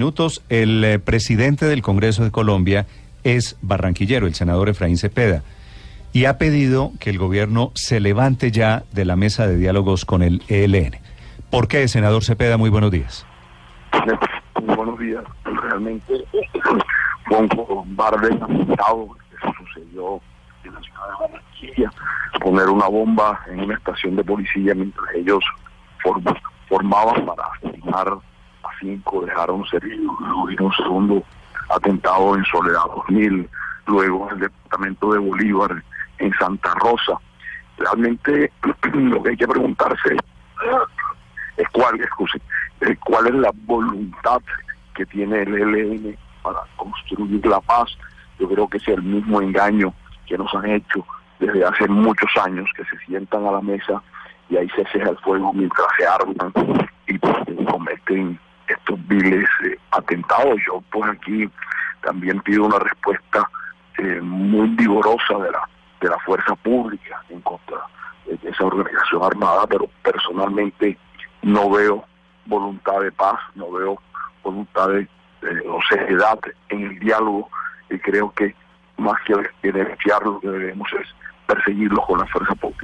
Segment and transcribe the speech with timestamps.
[0.00, 2.86] minutos, el eh, presidente del Congreso de Colombia
[3.24, 5.42] es barranquillero, el senador Efraín Cepeda,
[6.12, 10.22] y ha pedido que el gobierno se levante ya de la mesa de diálogos con
[10.22, 11.00] el ELN.
[11.50, 12.56] ¿Por qué, senador Cepeda?
[12.56, 13.26] Muy buenos días.
[14.62, 15.24] Muy buenos días.
[15.42, 16.24] Realmente
[17.26, 20.20] fue un cobarde lamentado que sucedió
[20.62, 21.92] en la ciudad de Barranquilla,
[22.40, 25.42] poner una bomba en una estación de policía mientras ellos
[26.68, 28.27] formaban para asesinar
[28.80, 31.22] cinco dejaron heridos, luego un segundo
[31.70, 33.48] atentado en Soledad 2000,
[33.86, 35.82] luego en el departamento de Bolívar,
[36.18, 37.18] en Santa Rosa.
[37.76, 38.52] Realmente
[38.92, 40.16] lo que hay que preguntarse
[41.56, 44.40] es cuál, es cuál es la voluntad
[44.94, 47.96] que tiene el ELN para construir la paz.
[48.38, 49.92] Yo creo que es el mismo engaño
[50.26, 51.04] que nos han hecho
[51.38, 54.02] desde hace muchos años, que se sientan a la mesa
[54.50, 56.52] y ahí se ceja el fuego mientras se arman
[57.06, 57.36] y pues,
[57.70, 60.58] cometen estos viles eh, atentados.
[60.66, 61.48] Yo pues aquí
[62.02, 63.48] también pido una respuesta
[63.98, 65.68] eh, muy vigorosa de la,
[66.00, 67.78] de la fuerza pública en contra
[68.26, 70.98] de esa organización armada, pero personalmente
[71.42, 72.04] no veo
[72.46, 74.00] voluntad de paz, no veo
[74.42, 75.08] voluntad de,
[75.68, 76.38] o seriedad
[76.68, 77.48] en el diálogo
[77.90, 78.54] y creo que
[78.96, 81.08] más que beneficiar lo que debemos es
[81.46, 82.77] perseguirlos con la fuerza pública.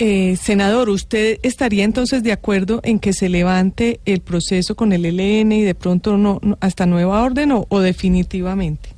[0.00, 5.04] Eh, senador, ¿usted estaría entonces de acuerdo en que se levante el proceso con el
[5.04, 8.90] ELN y de pronto no, hasta nueva orden o, definitivamente?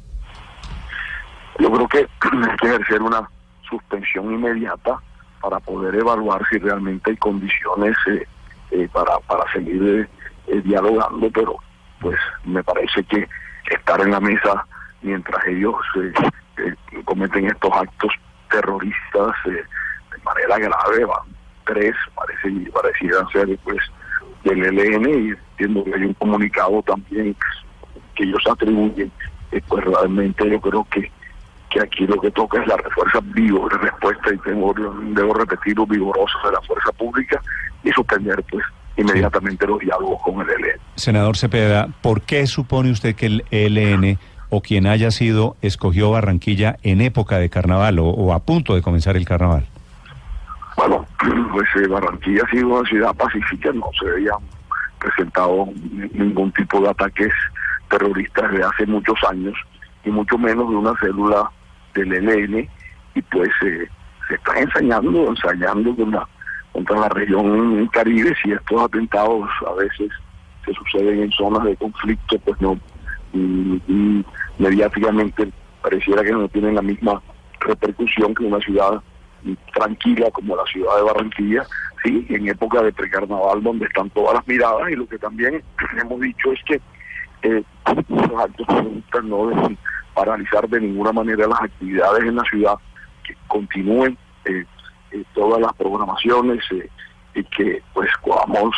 [1.58, 3.26] Yo creo que hay que ejercer una
[3.66, 5.00] suspensión inmediata
[5.40, 8.26] para poder evaluar si realmente hay condiciones eh,
[8.72, 10.06] eh, para, para seguir
[10.64, 11.56] dialogando, pero
[12.00, 13.26] pues me parece que
[13.70, 14.66] estar en la mesa
[15.00, 15.76] mientras ellos
[17.04, 18.12] cometen estos actos
[18.50, 19.32] terroristas
[20.24, 23.78] manera grave, van tres, parece, parecieran ser pues
[24.44, 27.36] del ELN y entiendo que hay un comunicado también
[28.14, 29.10] que ellos atribuyen,
[29.68, 31.10] pues realmente yo creo que
[31.70, 35.86] que aquí lo que toca es la refuerza vivo, la respuesta, y tengo, debo repetirlo,
[35.86, 37.40] vigorosa de la fuerza pública
[37.84, 38.64] y suspender pues
[38.96, 40.80] inmediatamente los diálogos con el ELN.
[40.96, 44.18] Senador Cepeda, ¿por qué supone usted que el ELN
[44.48, 49.16] o quien haya sido escogió Barranquilla en época de carnaval o a punto de comenzar
[49.16, 49.68] el carnaval?
[51.52, 54.38] Pues eh, Barranquilla ha sido una ciudad pacífica, no se habían
[54.98, 55.68] presentado
[56.12, 57.32] ningún tipo de ataques
[57.88, 59.54] terroristas desde hace muchos años,
[60.04, 61.50] y mucho menos de una célula
[61.94, 62.68] del ELN,
[63.14, 63.86] y pues eh,
[64.28, 66.26] se está ensayando, ensayando contra,
[66.72, 70.10] contra la región Caribe, si estos atentados a veces
[70.64, 72.78] se suceden en zonas de conflicto, pues no,
[74.58, 75.50] mediáticamente
[75.82, 77.20] pareciera que no tienen la misma
[77.60, 79.02] repercusión que una ciudad
[79.72, 81.66] tranquila como la ciudad de Barranquilla,
[82.02, 85.62] sí, en época de precarnaval donde están todas las miradas y lo que también
[86.00, 86.80] hemos dicho es que
[87.42, 87.62] eh,
[88.08, 88.66] los actos
[89.24, 89.78] no deben
[90.14, 92.74] paralizar de ninguna manera las actividades en la ciudad,
[93.26, 94.64] que continúen eh,
[95.12, 96.62] eh, todas las programaciones
[97.34, 98.74] y que pues podamos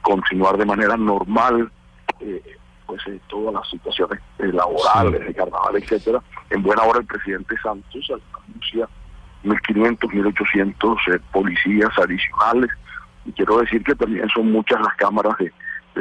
[0.00, 1.70] continuar de manera normal
[2.86, 6.22] pues todas las situaciones laborales, de carnaval, etcétera.
[6.48, 8.10] En buena hora el presidente Santos
[9.44, 12.70] 1.500, 1.800 eh, policías adicionales.
[13.24, 15.52] Y quiero decir que también son muchas las cámaras de,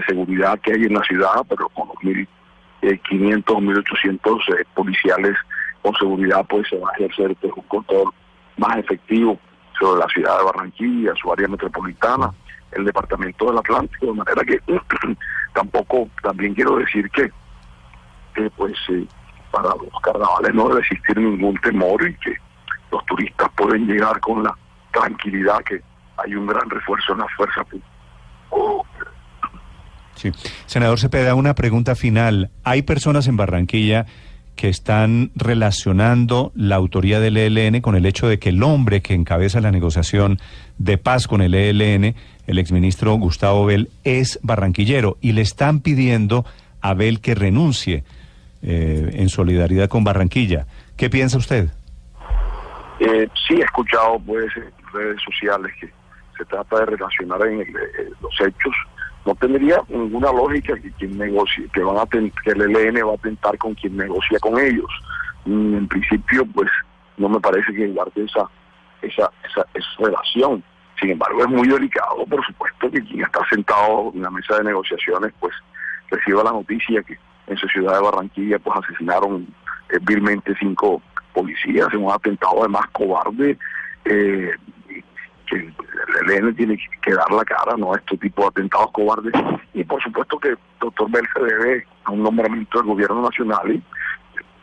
[0.08, 5.36] seguridad que hay en la ciudad, pero con los 1.500, 1.800 eh, policiales
[5.82, 8.14] con seguridad, pues se va a ejercer pues, un control
[8.58, 9.40] más efectivo
[9.80, 12.32] sobre la ciudad de Barranquilla, su área metropolitana,
[12.74, 14.60] el departamento del Atlántico, de manera que
[15.54, 17.32] tampoco, también quiero decir que,
[18.56, 19.08] pues eh,
[19.52, 22.38] para los carnavales no debe existir ningún temor y que
[22.92, 24.56] los turistas pueden llegar con la
[24.92, 25.82] tranquilidad que
[26.18, 27.66] hay un gran refuerzo en la fuerza.
[30.16, 30.32] Sí.
[30.66, 32.50] Senador Cepeda, una pregunta final.
[32.64, 34.08] ¿Hay personas en Barranquilla
[34.58, 39.14] que están relacionando la autoría del ELN con el hecho de que el hombre que
[39.14, 40.40] encabeza la negociación
[40.80, 42.16] de paz con el ELN,
[42.48, 46.44] el exministro Gustavo Bell, es barranquillero y le están pidiendo
[46.82, 48.04] a Bell que renuncie
[48.64, 50.66] eh, en solidaridad con Barranquilla?
[50.98, 51.70] ¿Qué piensa usted?
[53.00, 55.92] Eh, sí he escuchado pues en redes sociales que
[56.38, 57.66] se trata de relacionar en eh,
[58.22, 58.74] los hechos.
[59.26, 63.18] No tendría ninguna lógica que quien negocie, que van a que el ELN va a
[63.18, 64.90] tentar con quien negocia con ellos.
[65.46, 66.70] Mm, en principio, pues
[67.18, 68.50] no me parece que guarde esa,
[69.02, 70.64] esa, esa, esa relación.
[71.00, 74.64] Sin embargo, es muy delicado, por supuesto, que quien está sentado en la mesa de
[74.64, 75.54] negociaciones, pues
[76.10, 77.18] reciba la noticia que
[77.48, 79.48] en su ciudad de Barranquilla, pues asesinaron
[79.90, 81.02] eh, vilmente cinco
[81.38, 83.58] policías en un atentado además cobarde,
[84.06, 84.52] eh,
[85.46, 87.94] que el ELN tiene que dar la cara ¿no?
[87.94, 89.34] a este tipo de atentados cobardes
[89.74, 93.72] y por supuesto que el doctor Bell se debe a un nombramiento del gobierno nacional
[93.72, 93.82] y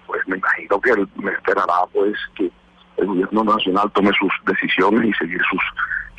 [0.07, 2.51] pues me imagino que él me esperará pues que
[2.97, 5.63] el gobierno nacional tome sus decisiones y seguir sus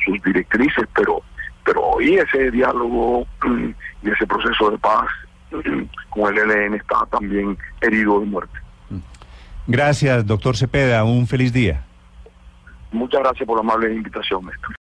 [0.04, 1.22] sus directrices pero
[1.64, 3.70] pero hoy ese diálogo mm,
[4.02, 5.08] y ese proceso de paz
[5.52, 8.65] mm, con el ELN está también herido de muerte.
[9.66, 11.04] Gracias, doctor Cepeda.
[11.04, 11.84] Un feliz día.
[12.92, 14.74] Muchas gracias por la amable invitación, Néstor.